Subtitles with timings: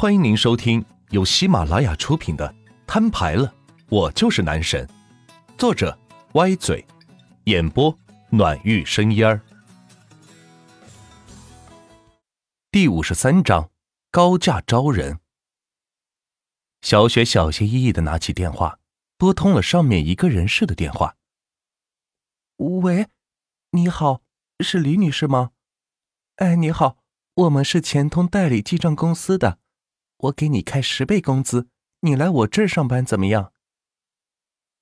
[0.00, 2.48] 欢迎您收听由喜马拉雅出品的
[2.86, 3.54] 《摊牌了，
[3.90, 4.86] 我就是男神》，
[5.58, 5.98] 作者
[6.32, 6.82] 歪嘴，
[7.44, 7.94] 演播
[8.30, 9.42] 暖玉生烟儿。
[12.70, 13.68] 第五十三章
[14.10, 15.20] 高价招人。
[16.80, 18.78] 小雪小心翼翼的拿起电话，
[19.18, 21.16] 拨通了上面一个人事的电话。
[22.56, 23.08] 喂，
[23.72, 24.22] 你好，
[24.60, 25.50] 是李女士吗？
[26.36, 26.96] 哎，你好，
[27.34, 29.58] 我们是钱通代理记账公司的，
[30.22, 31.68] 我给你开十倍工资，
[32.00, 33.52] 你来我这儿上班怎么样？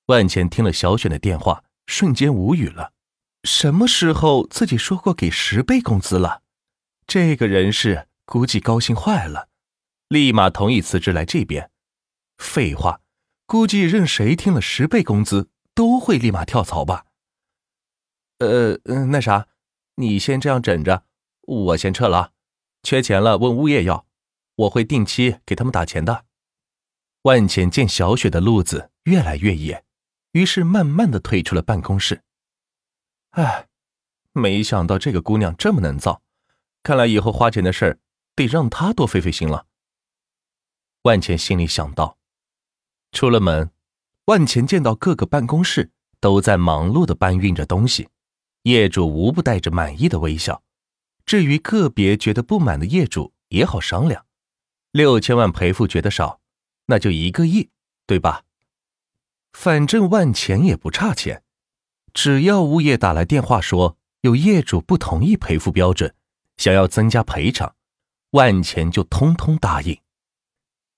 [0.07, 2.93] 万钱听了小雪的电话，瞬间无语了。
[3.43, 6.41] 什么时候自己说过给十倍工资了？
[7.07, 9.47] 这个人事估计高兴坏了，
[10.09, 11.71] 立马同意辞职来这边。
[12.37, 13.01] 废话，
[13.45, 17.05] 估计任谁听了十倍工资都会立马跳槽吧。
[18.39, 18.77] 呃，
[19.07, 19.47] 那啥，
[19.95, 21.05] 你先这样枕着，
[21.41, 22.33] 我先撤了。
[22.83, 24.05] 缺钱了问物业要，
[24.59, 26.25] 我会定期给他们打钱的。
[27.21, 29.85] 万浅见小雪的路子越来越野，
[30.31, 32.23] 于是慢慢的退出了办公室。
[33.31, 33.67] 哎，
[34.33, 36.21] 没想到这个姑娘这么能造，
[36.83, 37.99] 看来以后花钱的事儿
[38.35, 39.67] 得让她多费费心了。
[41.03, 42.17] 万钱心里想到。
[43.11, 43.71] 出了门，
[44.25, 48.09] 万钱见到各个办公室都在忙碌的搬运着东西。
[48.63, 50.61] 业主无不带着满意的微笑，
[51.25, 54.25] 至于个别觉得不满的业主也好商量。
[54.99, 56.41] 六千万赔付觉得少，
[56.87, 57.69] 那就一个亿，
[58.05, 58.43] 对吧？
[59.53, 61.41] 反正万钱也不差钱，
[62.13, 66.13] 只要物业打来电话说有业主不同意赔付标准，
[66.57, 67.73] 想要增加赔偿，
[68.31, 69.97] 万钱就通通答应。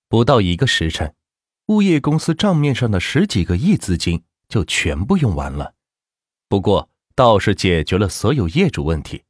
[0.09, 1.13] 不到一个时辰，
[1.67, 5.75] 物业公司账面上的十几个亿资金就全部用完了。
[6.49, 9.25] 不过，倒是解决了所有业主问题，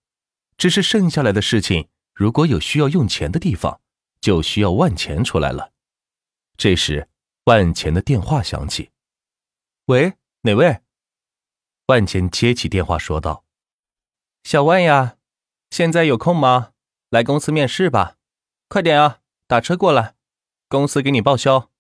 [0.58, 3.82] 只是剩下来的事情，如果有需要用钱的地方，
[4.22, 5.74] 就需要万钱出来了。
[6.56, 7.10] 这时，
[7.46, 8.92] 万钱的电话响起
[9.88, 10.82] ：“喂，哪位？”
[11.88, 13.44] 万钱接起电话说道
[14.46, 15.18] ：“小万呀，
[15.72, 16.72] 现在有空吗？
[17.10, 18.16] 来公司面试吧，
[18.70, 20.16] 快点啊，打车过来，
[20.70, 21.72] 公司给你报销。”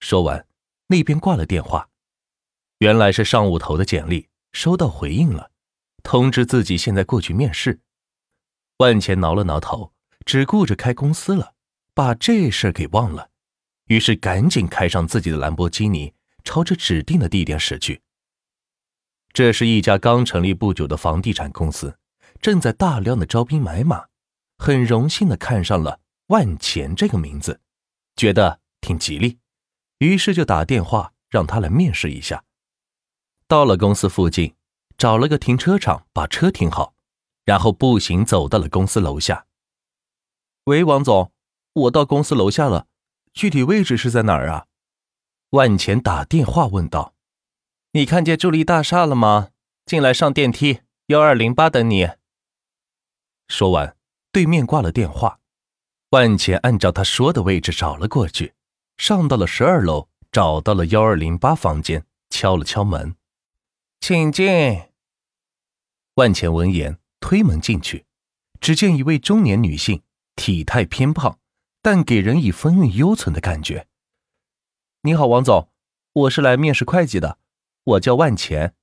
[0.00, 0.48] 说完，
[0.86, 1.90] 那边挂了电话。
[2.78, 4.30] 原来是上午投的简历。
[4.52, 5.50] 收到回应了，
[6.02, 7.82] 通知自己现在过去面试。
[8.78, 9.92] 万钱挠了挠头，
[10.26, 11.54] 只顾着开公司了，
[11.94, 13.30] 把这事儿给忘了。
[13.86, 18.02] 于是赶紧开上自己的兰博基尼，朝着指定的地点驶去。
[19.32, 21.96] 这是一家刚成立不久的房地产公司，
[22.40, 24.06] 正在大量的招兵买马。
[24.58, 27.60] 很荣幸的看上了万钱这个名字，
[28.16, 29.38] 觉得挺吉利，
[29.98, 32.42] 于是就打电话让他来面试一下。
[33.46, 34.54] 到了公司附近，
[34.98, 36.94] 找了个停车场把车停好，
[37.44, 39.46] 然后步行走到了公司楼下。
[40.66, 41.30] 喂，王总，
[41.74, 42.88] 我到公司楼下了，
[43.32, 44.66] 具体位置是在哪儿啊？
[45.50, 47.14] 万钱打电话问道。
[47.92, 49.50] 你看见助力大厦了吗？
[49.84, 52.08] 进来上电梯，幺二零八等你。
[53.46, 53.96] 说完，
[54.32, 55.38] 对面挂了电话。
[56.10, 58.54] 万钱按照他说的位置找了过去，
[58.96, 63.14] 上到了十二楼，找到了幺二零八房间，敲了敲门。
[64.00, 64.82] 请进。
[66.16, 68.04] 万钱闻言推门进去，
[68.60, 70.02] 只见一位中年女性，
[70.36, 71.40] 体态偏胖，
[71.82, 73.88] 但给人以风韵犹存的感觉。
[75.02, 75.70] 你好，王总，
[76.12, 77.38] 我是来面试会计的，
[77.82, 78.74] 我叫万钱。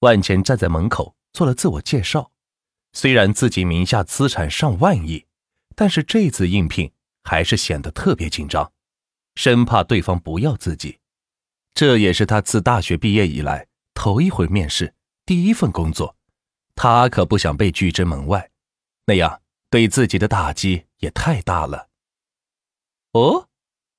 [0.00, 2.30] 万钱站在门口做了自我介绍，
[2.92, 5.26] 虽然自己名下资产上万亿，
[5.74, 6.92] 但是这次应聘
[7.24, 8.72] 还是显得特别紧张，
[9.34, 11.00] 生怕对方不要自己。
[11.74, 13.66] 这也是他自大学毕业以来。
[13.92, 14.94] 头一回面试，
[15.26, 16.16] 第一份工作，
[16.74, 18.50] 他可不想被拒之门外，
[19.04, 21.88] 那样对自己的打击也太大了。
[23.12, 23.48] 哦，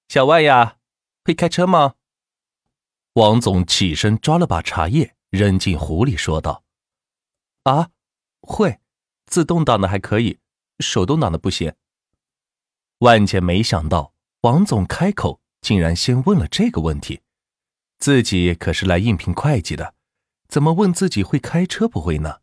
[0.10, 0.78] 小万呀，
[1.24, 1.96] 会开车吗？
[3.14, 6.64] 王总起身抓了把茶叶扔进壶里，说道
[7.64, 7.90] ：“啊，
[8.42, 8.80] 会，
[9.26, 10.40] 自动挡的还可以，
[10.80, 11.74] 手动挡的不行。”
[13.00, 17.22] 万姐没想到王总开口竟然先问了这个问题。
[17.98, 19.96] 自己可是来应聘会计的，
[20.48, 22.42] 怎么问自己会开车不会呢？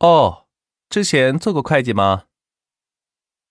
[0.00, 0.48] 哦，
[0.90, 2.24] 之前做过会计吗？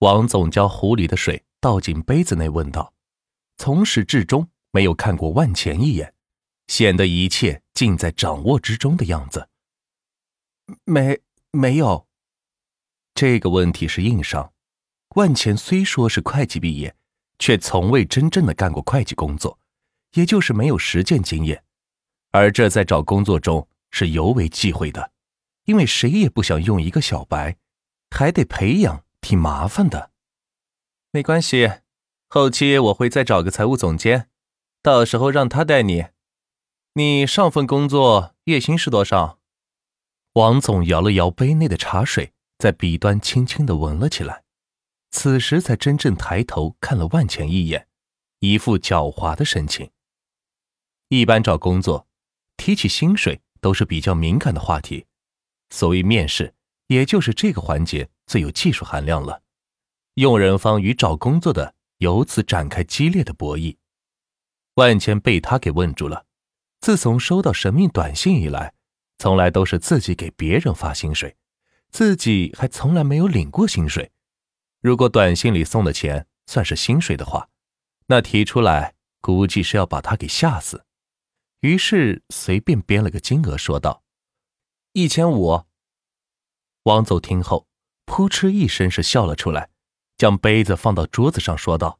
[0.00, 2.92] 王总将壶里的水倒进杯子内，问道
[3.56, 6.12] ：“从始至终没有看过万钱一眼，
[6.68, 9.48] 显得一切尽在掌握之中的样子。”
[10.84, 11.18] 没，
[11.50, 12.06] 没有。
[13.14, 14.52] 这个问题是硬伤。
[15.16, 16.94] 万钱虽说是会计毕业，
[17.38, 19.58] 却从未真正的干过会计工作。
[20.12, 21.64] 也就是没有实践经验，
[22.32, 25.12] 而这在找工作中是尤为忌讳的，
[25.70, 27.56] 因为谁也不想用一个小白，
[28.10, 30.10] 还得培养，挺麻烦的。
[31.12, 31.70] 没关系，
[32.28, 34.28] 后期我会再找个财务总监，
[34.82, 36.06] 到时候让他带你。
[36.94, 39.38] 你上份工作月薪是多少？
[40.32, 44.42] 王总摇了摇杯内的茶水，在笔端轻轻的闻了起来，
[45.12, 47.86] 此时才真正抬头看了万钱一眼，
[48.40, 49.92] 一副狡猾的神情。
[51.10, 52.08] 一般找工作，
[52.56, 55.06] 提起薪水都是比较敏感的话题，
[55.70, 56.54] 所谓面试，
[56.88, 59.42] 也就是这个环节最有技术含量了。
[60.14, 63.76] 用人方与找工作的由此展开激烈的博弈。
[64.74, 66.26] 万千被他给问住了。
[66.80, 68.72] 自从收到神秘短信以来，
[69.18, 71.36] 从来都是自己给别人发薪水，
[71.90, 74.10] 自己还从来没有领过薪水。
[74.80, 77.48] 如果短信里送的钱算是薪水的话，
[78.06, 80.86] 那提出来估计是要把他给吓死。
[81.60, 84.02] 于是随便编了个金额，说道
[84.92, 85.64] ：“一千五。”
[86.84, 87.66] 王总听后，
[88.04, 89.70] 扑哧一声是笑了出来。
[90.16, 91.98] 将杯子放到桌子上，说道：“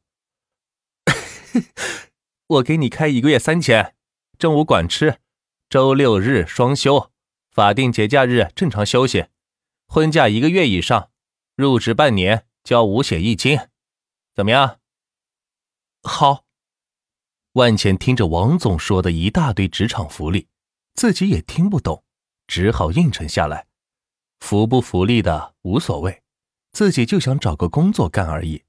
[2.45, 3.95] 我给你开一个月三千，
[4.37, 5.19] 正午管吃，
[5.67, 7.11] 周六日双休，
[7.49, 9.25] 法定节假日正常休息，
[9.87, 11.09] 婚假一个月以上，
[11.55, 13.57] 入职半年交五险一金，
[14.35, 14.79] 怎么样？”
[16.03, 16.45] 好。
[17.53, 20.47] 万茜听着王总说的一大堆职场福利，
[20.93, 22.03] 自己也听不懂，
[22.51, 23.65] 只好应承下来。
[24.41, 26.21] 福不福利的无所谓。
[26.73, 28.65] 自己就想找个工作干而已。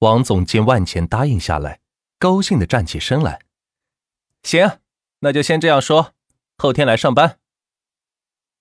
[0.00, 1.80] 王总见万钱答应下来，
[2.18, 3.46] 高兴的站起身来。
[4.42, 4.80] 行，
[5.20, 6.14] 那就先这样说，
[6.58, 7.40] 后天来上班。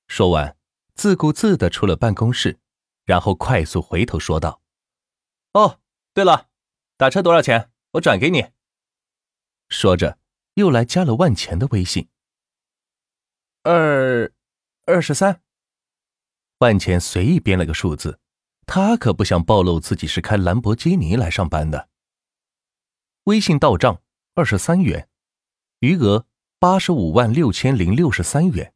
[0.08, 0.56] 说完，
[0.94, 2.60] 自顾自的出了办公室，
[3.04, 4.62] 然后快速回头说道
[5.52, 5.82] ：“哦，
[6.14, 6.48] 对了，
[6.96, 7.72] 打车多少钱？
[7.92, 8.52] 我转给你。”
[9.68, 10.18] 说着，
[10.54, 12.08] 又来加了万钱的微信。
[13.64, 14.32] 二
[14.88, 15.42] 二十三。
[16.60, 18.20] 万钱随意编了个数字。
[18.68, 21.90] 他可不想暴露自己是开兰博基尼来上班的。
[23.26, 24.02] 微信到账
[24.34, 25.08] 二十三元，
[25.80, 26.26] 余额
[26.58, 28.74] 八十五万六千零六十三元。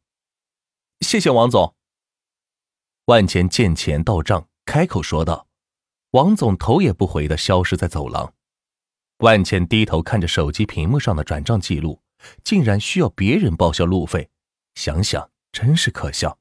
[1.00, 1.74] 谢谢王总。
[3.06, 5.48] 万茜见钱到账，开口说道。
[6.12, 8.34] 王总头也不回的消失在走廊。
[9.18, 12.00] 万茜低头看着手机屏幕上的转账记录，
[12.42, 14.28] 竟然需要别人报销路费，
[14.74, 16.38] 想想真是可笑。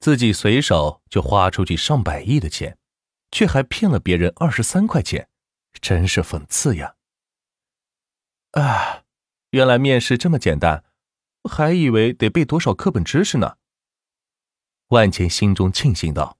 [0.00, 2.76] 自己随手就花出去上百亿的钱，
[3.30, 5.28] 却还骗了别人二十三块钱，
[5.80, 6.96] 真是讽刺呀！
[8.52, 9.04] 啊，
[9.50, 10.84] 原来面试这么简单，
[11.50, 13.56] 还以为得背多少课本知识呢。
[14.88, 16.38] 万茜心中庆幸道，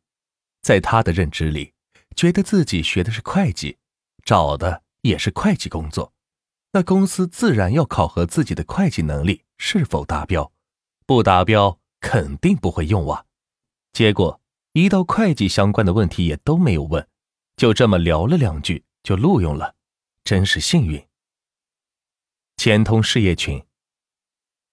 [0.61, 1.73] 在他的认知里，
[2.15, 3.79] 觉得自己学的是会计，
[4.25, 6.13] 找的也是会计工作，
[6.73, 10.53] 那公司自然要考核自己的会计能力是否达标，
[11.07, 13.25] 不达标肯定不会用啊。
[13.93, 14.41] 结果
[14.73, 17.09] 一到会计相关的问题也都没有问，
[17.57, 19.75] 就这么聊了两句就录用了，
[20.25, 21.07] 真是幸运。
[22.57, 23.65] 钱通事业群，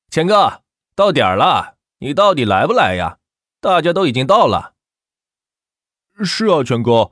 [0.10, 0.64] 钱哥
[0.96, 3.20] 到点了，你到底来不来呀？
[3.60, 4.76] 大家都已经到了。
[6.24, 7.12] 是啊，钱哥，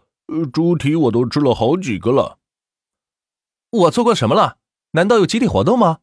[0.51, 2.39] 猪蹄我都吃了好几个了。
[3.71, 4.57] 我做过什么了？
[4.91, 5.99] 难道有集体活动吗？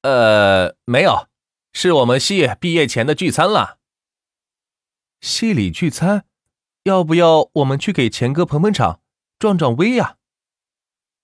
[0.00, 1.28] 呃，没有，
[1.72, 3.78] 是我们系毕业前的聚餐了。
[5.20, 6.26] 系里聚餐，
[6.84, 9.00] 要不要我们去给钱哥捧捧场，
[9.38, 10.16] 壮壮威呀？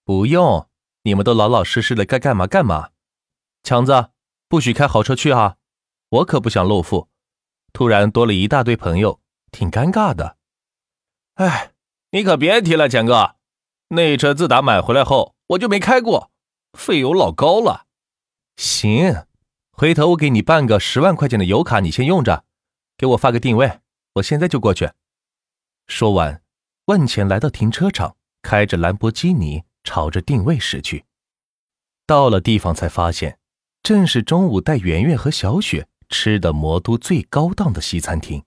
[0.05, 0.69] 不用，
[1.03, 2.91] 你们都老老实实的，该干嘛干嘛。
[3.63, 4.11] 强子，
[4.49, 5.57] 不许开豪车去啊！
[6.09, 7.09] 我可不想露富，
[7.73, 10.39] 突然多了一大堆朋友，挺尴尬的。
[11.35, 11.73] 哎，
[12.13, 13.37] 你可别提了，钱哥，
[13.89, 16.31] 那车自打买回来后，我就没开过，
[16.73, 17.87] 费油老高了。
[18.57, 19.27] 行，
[19.81, 22.45] 回头我给你办个十万块钱的油卡，你先用着，
[22.97, 23.79] 给我发个定位。
[24.15, 24.91] 我现在就过去。
[25.87, 26.43] 说完，
[26.87, 31.05] 万钱来到停车场，开着兰博基尼朝着定位驶去。
[32.09, 33.39] 到了地方才发现，
[33.81, 38.43] 正是中午带圆圆和小雪吃的魔都最高档的西餐厅。